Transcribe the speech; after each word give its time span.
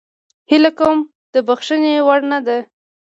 هیله 0.51 0.71
کوم 0.79 0.97
د 1.33 1.35
بخښنې 1.47 1.93
وړ 2.07 2.19
نه 2.31 2.39
ده. 2.45 2.57